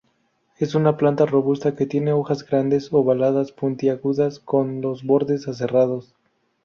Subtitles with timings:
[0.57, 6.15] Es una planta robusta que tiene hojas grandes, ovadas, puntiagudas con los bordes aserrados.